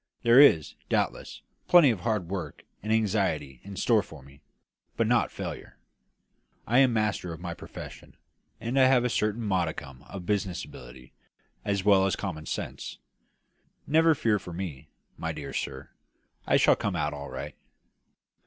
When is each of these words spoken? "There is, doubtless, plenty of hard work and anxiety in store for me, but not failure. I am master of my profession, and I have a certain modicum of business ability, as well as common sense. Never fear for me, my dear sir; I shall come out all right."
"There 0.23 0.39
is, 0.39 0.73
doubtless, 0.89 1.43
plenty 1.67 1.91
of 1.91 1.99
hard 1.99 2.27
work 2.27 2.63
and 2.81 2.91
anxiety 2.91 3.61
in 3.63 3.75
store 3.75 4.01
for 4.01 4.23
me, 4.23 4.41
but 4.97 5.05
not 5.05 5.29
failure. 5.29 5.77
I 6.65 6.79
am 6.79 6.91
master 6.91 7.31
of 7.33 7.39
my 7.39 7.53
profession, 7.53 8.17
and 8.59 8.79
I 8.79 8.85
have 8.87 9.05
a 9.05 9.09
certain 9.11 9.43
modicum 9.43 10.01
of 10.09 10.25
business 10.25 10.65
ability, 10.65 11.13
as 11.63 11.83
well 11.85 12.07
as 12.07 12.15
common 12.15 12.47
sense. 12.47 12.97
Never 13.85 14.15
fear 14.15 14.39
for 14.39 14.53
me, 14.53 14.89
my 15.19 15.31
dear 15.33 15.53
sir; 15.53 15.91
I 16.47 16.57
shall 16.57 16.75
come 16.75 16.95
out 16.95 17.13
all 17.13 17.29
right." 17.29 17.53